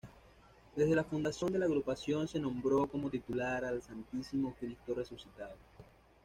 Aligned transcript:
Desde 0.75 0.95
la 0.95 1.03
fundación 1.03 1.53
de 1.53 1.59
la 1.59 1.65
Agrupación 1.67 2.27
se 2.27 2.39
nombró 2.39 2.87
como 2.87 3.11
titular 3.11 3.63
al 3.63 3.83
Santísimo 3.83 4.55
Cristo 4.59 4.95
Resucitado. 4.95 5.53